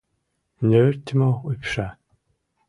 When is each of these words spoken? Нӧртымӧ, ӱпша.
Нӧртымӧ, 0.69 1.29
ӱпша. 1.51 1.87